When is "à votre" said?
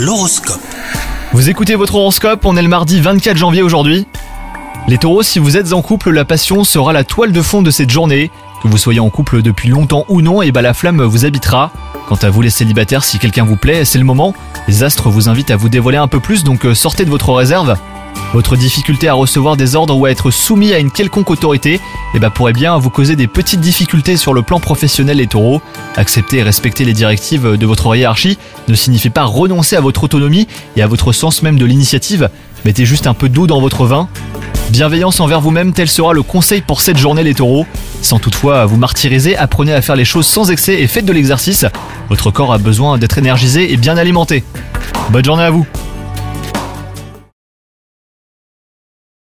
29.74-30.04, 30.82-31.12